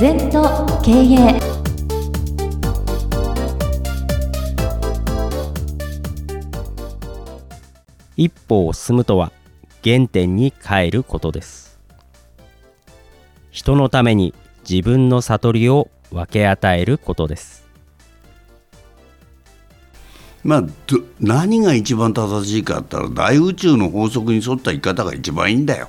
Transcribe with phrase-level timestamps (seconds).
[0.00, 1.40] 全と経営
[8.16, 9.32] 一歩を進むとは
[9.82, 11.80] 原点に帰ることです。
[13.50, 14.34] 人のために
[14.70, 17.66] 自分の悟りを分け与えることです。
[20.44, 20.64] まあ、
[21.18, 25.88] 何が一番正しいかって言ったら大宇宙の法則に沿った生き方が一番いいんだよ。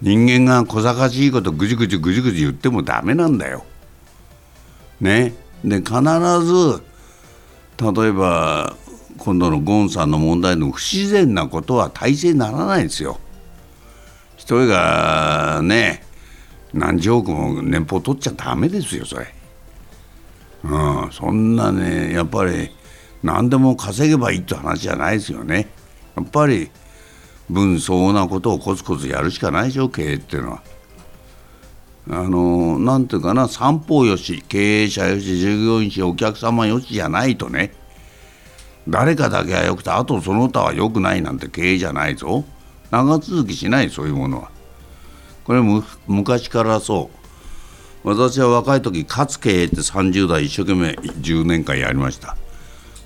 [0.00, 3.64] 人間が小賢しいことぐじぐじぐじぐじ言ってもダメなんだよ。
[5.00, 5.34] ね？
[5.64, 5.92] で必
[6.42, 6.82] ず
[7.80, 8.76] 例えば
[9.18, 13.18] 今度のゴンさんの問題の不自然なことは体制にならないですよ。
[14.36, 16.04] 一人がね
[16.72, 19.34] 何十億も年俸取っちゃダメですよそれ。
[20.62, 22.70] うん、そんなねやっぱり
[23.22, 25.68] 何でも稼げばいいって話じゃないですよね。
[26.16, 26.70] やっぱり
[27.50, 30.62] 分相応なことをコツコツやるしかないでしょ経営っていうのは。
[32.10, 37.74] あのなんていうかな三方よし経営者よし従業員しお客様よしじゃないとね
[38.88, 42.44] 誰かだけはよくてあとその他はよくないなんて経営じゃないぞ。
[42.90, 44.50] 長続きしないそういうものは。
[45.44, 47.18] これも昔からそう。
[48.08, 52.36] 私は若い時勝つ経営って30代一生懸命10年間やりました。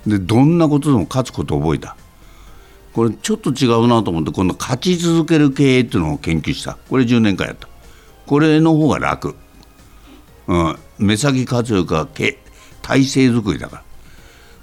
[0.07, 1.97] でどんなことでも勝つこと覚えた。
[2.93, 6.77] これちょっと違うなと思って今度勝ち続ける経営っていうのを研究した。
[6.91, 7.69] これ10年間やった。
[8.27, 9.35] これの方が楽、
[10.47, 12.07] うん、目先活用か
[12.83, 13.83] 体制作りだから。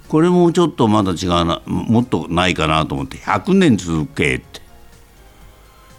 [0.08, 3.16] これもちょっとまだ違うなもっとないかなと思って。
[3.16, 4.60] 100年続けって、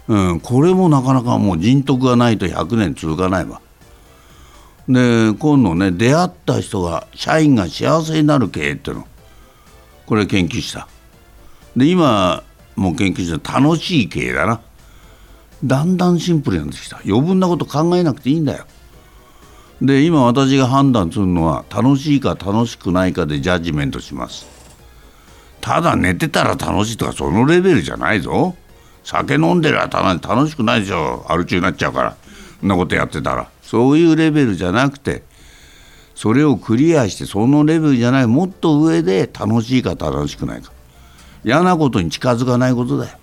[0.08, 3.62] うん、これもなかなかもう人徳がないと100年続かないわ。
[4.88, 9.08] で今度ね出会った人が社員が幸せになる経営っていうの。
[10.06, 10.88] これ研究した。
[11.76, 12.44] で今
[12.76, 14.62] もう研究して楽しい経営だな。
[15.64, 16.98] だんだんシンプルになってきた。
[17.06, 18.66] 余分なこと考えなくていいんだよ。
[19.82, 24.46] で今私が判断するのは楽しいか楽しくないかでジャッジメントします。
[25.60, 28.56] ただ寝てたら楽しいとかそのレベルじゃないぞ。
[29.04, 31.26] 酒飲んでりゃ楽しくないでしょ。
[31.28, 32.16] アル中になっちゃうから。
[32.60, 33.50] そんなことやってたら。
[33.62, 35.24] そういうレベルじゃなくて
[36.14, 40.72] それをクリアしてそのレベルじゃないもっと上で楽しいか楽しくないか。
[41.44, 43.18] 嫌なことに近づかないことだよ。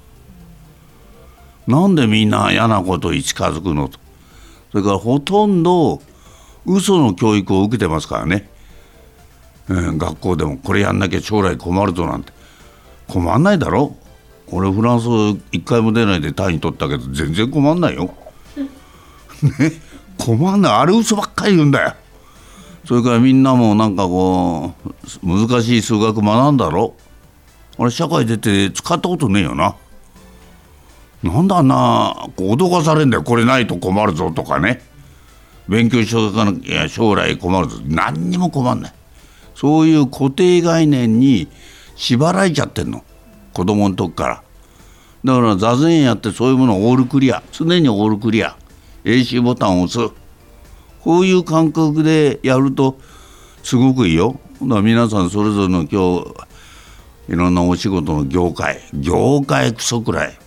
[1.66, 3.98] なんでみんな嫌なことに近づくのと。
[4.72, 6.02] それからほとんど
[6.66, 8.50] 嘘の教育を受けてますからね、
[9.68, 12.32] えー、学校でもこれやんなきゃ将来困るぞなんて。
[13.06, 13.96] 困んないだろ。
[14.50, 15.06] 俺フランス
[15.52, 18.14] 一回も出ないで単位取ったけど全然困んないよ。
[19.42, 19.72] ね？
[20.18, 20.72] 困んない。
[20.72, 21.94] あれ嘘ばっかり言うんだよ。
[22.86, 24.72] それからみんなもなんかこ
[25.22, 26.94] う難しい数学学んだろ。
[27.78, 29.76] 俺社会出て使ったことねえよな。
[31.22, 33.22] なんだあんな脅かされんだよ。
[33.22, 34.82] これないと困るぞとかね。
[35.68, 37.78] 勉強しとかなきゃ将来困るぞ。
[37.86, 38.92] 何にも困んない。
[39.54, 41.48] そういう固定概念に
[41.94, 43.04] 縛られちゃってんの。
[43.52, 44.42] 子供の時から。
[45.24, 47.42] だから座禅やってそういうものをオールクリア。
[47.52, 48.56] 常にオールクリア。
[49.04, 50.12] AC ボタンを押す。
[51.02, 52.98] こういう感覚でやると
[53.62, 54.38] すごくいいよ。
[54.62, 56.47] だから皆さんそれぞれの今日
[57.28, 60.38] いろんなお仕事の業界業界クソくらい。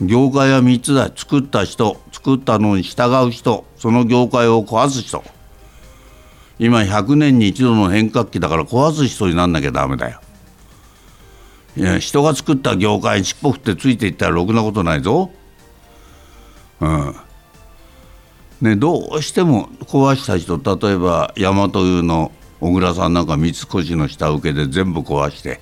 [0.00, 1.10] 業界は3つだ。
[1.14, 5.24] 作った人作ったのに従う人その業界を壊す人。
[6.58, 10.20] 今100年に一度の変革期だから壊す人になんなきゃダメだよ。
[11.76, 15.30] いや人が作った業界に尻尾振ってついていったらろくなことないぞ。
[16.80, 17.14] うん。
[18.60, 25.60] ねどうしても壊した人例えば大和湯の小倉さんなんか三越の下請けで全部壊して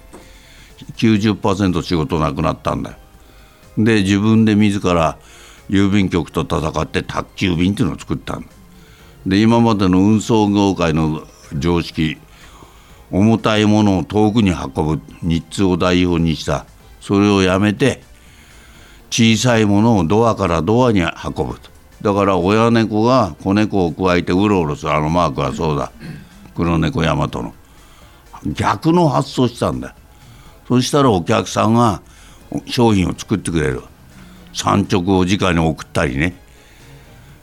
[0.97, 2.97] 90%仕事なくなったんだよ。
[3.78, 5.19] で自分で自ら
[5.69, 8.48] 郵便局と戦って宅急便っていうのを作ったん
[9.26, 12.16] で今までの運送業界の常識
[13.10, 16.66] 重たいものを遠くに運ぶ日通を代表にした
[17.00, 18.03] それをやめて
[19.10, 21.09] 小さいものをドアからドアに運
[21.47, 21.71] ぶと。
[22.03, 24.92] だから親猫が子猫をくわえてうろうろする。
[24.92, 25.92] あのマークはそうだ。
[26.54, 27.54] 黒猫大和の。
[28.47, 29.95] 逆の発想したんだよ。
[30.68, 32.03] そしたらお客さんが
[32.66, 33.83] 商品を作ってくれる。
[34.53, 36.34] 産直を直に送ったりね、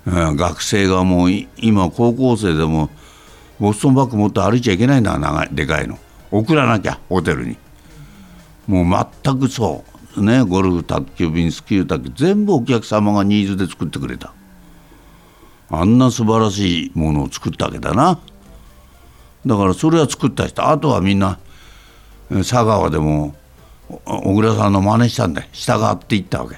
[0.08, 2.90] うん、学生がもう今高校生でも
[3.60, 6.00] ボストンバッグ持って歩いちゃいけないんだ長いでかいの。
[6.32, 7.56] 送らなきゃホテルに。
[8.68, 9.84] もう全くそ
[10.18, 10.24] う。
[10.24, 14.34] ねゴルフ卓球便スキー卓球全部お客様がニーズで作ってくれた。
[15.70, 18.20] あんな素晴らしいものを作ったわけだな。
[19.46, 20.68] だからそれは作った人。
[20.68, 21.40] あとはみんな
[22.40, 23.36] 佐川でも
[24.06, 25.42] 小倉さんの真似したんだ。
[25.42, 26.58] よ従っていったわけ。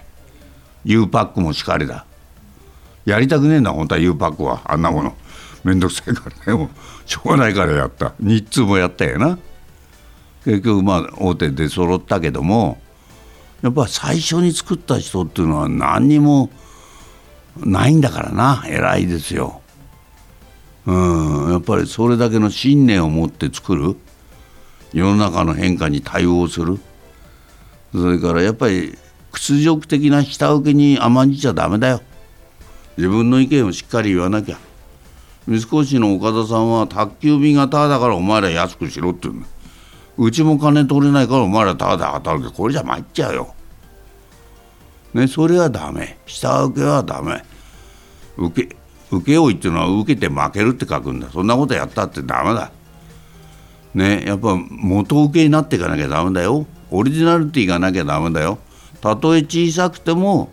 [0.83, 2.05] U パックもしかりだ。
[3.05, 4.01] やりたくねえんだ本当は。
[4.01, 4.61] U パックは。
[4.65, 5.15] あんなもの。
[5.63, 6.69] めんどくさいからね。
[7.05, 8.13] しょうがないからやった。
[8.19, 9.37] 日通もやったよな。
[10.43, 12.77] 結局まあ大手で揃ったけども
[13.63, 16.51] やっぱ最初に作った人っていうのは何にも
[17.57, 18.63] ないんだからな。
[18.67, 19.61] 偉いですよ。
[20.85, 21.51] うん。
[21.51, 23.97] やっぱりそれだけの信念を持って作る。
[24.95, 26.79] 世の中の変化に対応する。
[27.91, 28.97] それからやっぱり
[29.33, 32.01] 屈辱的な下請けに甘んじちゃダメだよ。
[32.95, 34.57] 自分の意見をしっかり言わなきゃ。
[35.47, 39.47] 三越の岡田さんは宅急便がタダだからお前ら安くしろって言うんだ。
[40.17, 42.55] うちも金取れないからお前らタダで働け。
[42.55, 43.53] これじゃ参っちゃうよ。
[45.13, 46.17] ねそれはダメ。
[46.25, 47.43] 下請けはダメ。
[48.37, 48.75] 受け
[49.11, 51.29] 請負っていうのは受けて負けるって書くんだ。
[51.31, 52.71] そんなことやったってダメだ。
[53.95, 56.65] ねやっぱ元請けになっていかなきゃダメだよ。
[56.91, 58.59] オリジナリティがなきゃダメだよ。
[59.01, 60.49] たとえ小さくても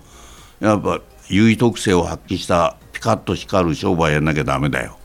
[0.60, 4.96] やっぱ優位特性を発揮したピカッと光る商売やんなきゃダメだよ。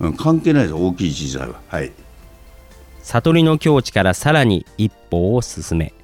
[0.00, 0.74] うん関係ないです。
[0.74, 1.60] 大きい小さいは。
[1.68, 1.92] はい。
[3.02, 5.94] 悟りの境地からさらに一歩を進め。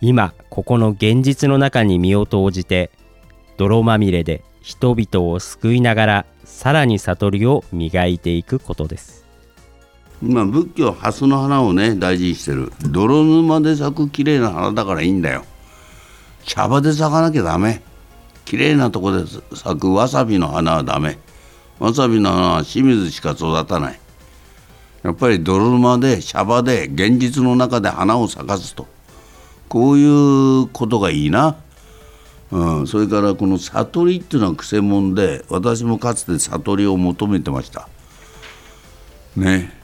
[0.00, 2.90] 今ここの現実の中に身を投じて
[3.56, 9.27] 泥まみれで人々を救いながらさらに悟りを磨いていくことです。
[10.22, 12.72] まあ仏教は蓮の花をね大事にしてる。
[12.82, 15.44] 泥沼で咲く綺麗な花だからいいんだよ。
[16.44, 17.82] 茶葉で咲かなきゃダメ。
[18.44, 19.24] 綺麗なとこで
[19.54, 21.18] 咲くわさびの花はダメ。
[21.78, 24.00] わさびの花は清水しか育たない。
[25.02, 28.86] やっぱり泥沼で茶葉で現実の中で花を咲かすと。
[29.68, 31.56] こういうことがいいな、
[32.50, 37.88] うん、それからこの悟りっていうのはくせ者で私もかつて悟りを求めてました。
[39.36, 39.77] ね。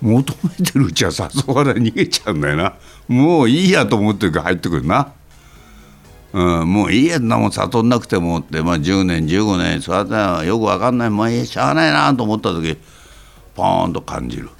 [0.00, 2.74] 求めてるうちは誘われ逃げちゃうんだよな。
[3.08, 5.12] もういいやと思ってるから入ってくるな、
[6.32, 11.10] うん、もういいやんなもん悟んなくてもって、まあ、10年15年そうやってらよく分かんない。
[11.10, 12.76] まあいいやしゃあないなと思った時
[13.54, 14.50] ポーンと感じる。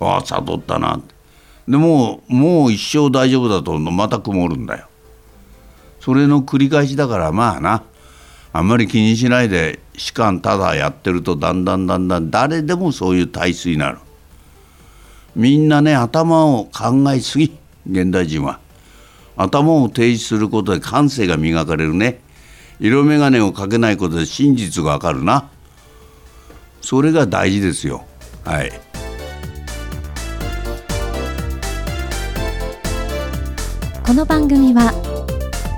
[0.00, 1.14] ああ悟ったなって。
[1.68, 4.86] でもうもう一生大丈夫だとまた曇るんだよ。
[6.00, 7.84] それの繰り返しだからまあな。
[8.54, 13.98] あんまり気にしないで士官ただやってるとだんだんだんだん誰でもそういう体質になる。
[15.34, 17.56] みんなね頭を考えすぎ。
[17.90, 18.60] 現代人は。
[19.36, 22.20] 頭を提示することで感性が磨かれるね。
[22.80, 25.48] 色眼鏡をかけないことで真実がわかるな。
[26.80, 28.04] それが大事ですよ。
[28.44, 28.72] はい。
[34.04, 34.92] この番組は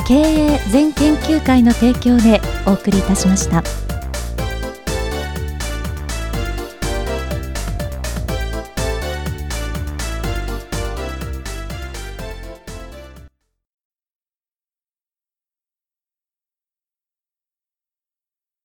[0.08, 3.83] 経営全研究会の提供でお送りいたしました。